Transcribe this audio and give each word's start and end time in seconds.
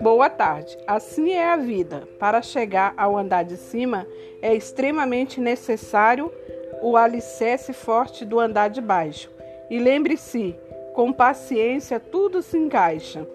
Boa 0.00 0.30
tarde. 0.30 0.78
Assim 0.86 1.32
é 1.32 1.52
a 1.52 1.56
vida. 1.56 2.08
Para 2.18 2.40
chegar 2.40 2.94
ao 2.96 3.16
andar 3.16 3.44
de 3.44 3.56
cima, 3.56 4.06
é 4.40 4.54
extremamente 4.54 5.40
necessário 5.40 6.32
o 6.82 6.96
alicerce 6.96 7.72
forte 7.72 8.24
do 8.24 8.38
andar 8.40 8.68
de 8.68 8.80
baixo. 8.80 9.30
E 9.68 9.78
lembre-se, 9.78 10.56
com 10.94 11.12
paciência 11.12 12.00
tudo 12.00 12.42
se 12.42 12.56
encaixa. 12.56 13.26